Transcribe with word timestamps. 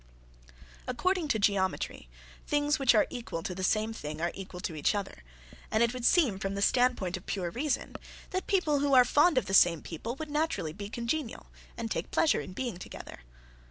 According 0.87 1.27
to 1.27 1.37
geometry, 1.37 2.09
"things 2.47 2.79
which 2.79 2.95
are 2.95 3.05
equal 3.11 3.43
to 3.43 3.53
the 3.53 3.63
same 3.63 3.93
thing 3.93 4.19
are 4.19 4.31
equal 4.33 4.59
to 4.61 4.73
each 4.73 4.95
other," 4.95 5.21
and 5.69 5.83
it 5.83 5.93
would 5.93 6.05
seem, 6.05 6.39
from 6.39 6.55
the 6.55 6.61
standpoint 6.63 7.17
of 7.17 7.27
pure 7.27 7.51
reason, 7.51 7.95
that 8.31 8.47
people 8.47 8.79
who 8.79 8.95
are 8.95 9.05
fond 9.05 9.37
of 9.37 9.45
the 9.45 9.53
same 9.53 9.83
people 9.83 10.15
would 10.15 10.31
naturally 10.31 10.73
be 10.73 10.89
congenial 10.89 11.51
and 11.77 11.91
take 11.91 12.09
pleasure 12.09 12.41
in 12.41 12.53
being 12.53 12.77
together. 12.77 13.19